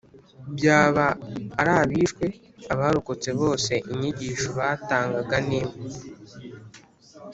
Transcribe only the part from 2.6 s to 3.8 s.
abarokotse bose